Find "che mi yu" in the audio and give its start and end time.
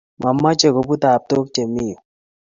1.53-1.97